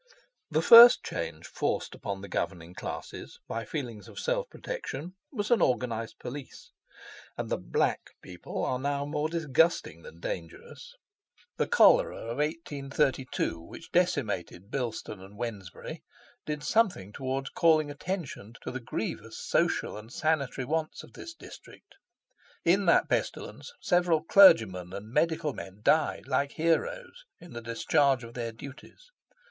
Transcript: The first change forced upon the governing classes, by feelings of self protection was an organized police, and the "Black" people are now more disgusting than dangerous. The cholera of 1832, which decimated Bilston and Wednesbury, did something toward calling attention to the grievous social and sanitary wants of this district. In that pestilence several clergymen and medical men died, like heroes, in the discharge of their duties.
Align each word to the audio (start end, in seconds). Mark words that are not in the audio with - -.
The 0.49 0.63
first 0.63 1.03
change 1.03 1.45
forced 1.45 1.93
upon 1.93 2.21
the 2.21 2.27
governing 2.27 2.73
classes, 2.73 3.39
by 3.47 3.65
feelings 3.65 4.07
of 4.07 4.17
self 4.17 4.49
protection 4.49 5.13
was 5.31 5.51
an 5.51 5.61
organized 5.61 6.17
police, 6.17 6.71
and 7.37 7.49
the 7.51 7.59
"Black" 7.59 8.15
people 8.23 8.65
are 8.65 8.79
now 8.79 9.05
more 9.05 9.29
disgusting 9.29 10.01
than 10.01 10.19
dangerous. 10.19 10.95
The 11.57 11.67
cholera 11.67 12.15
of 12.17 12.39
1832, 12.39 13.59
which 13.61 13.91
decimated 13.91 14.71
Bilston 14.71 15.21
and 15.21 15.37
Wednesbury, 15.37 16.01
did 16.47 16.63
something 16.63 17.13
toward 17.13 17.53
calling 17.53 17.91
attention 17.91 18.55
to 18.63 18.71
the 18.71 18.79
grievous 18.79 19.37
social 19.37 19.97
and 19.97 20.11
sanitary 20.11 20.65
wants 20.65 21.03
of 21.03 21.13
this 21.13 21.35
district. 21.35 21.93
In 22.65 22.87
that 22.87 23.07
pestilence 23.07 23.71
several 23.79 24.23
clergymen 24.23 24.93
and 24.93 25.11
medical 25.13 25.53
men 25.53 25.81
died, 25.83 26.25
like 26.25 26.53
heroes, 26.53 27.25
in 27.39 27.53
the 27.53 27.61
discharge 27.61 28.23
of 28.23 28.33
their 28.33 28.51
duties. 28.51 29.11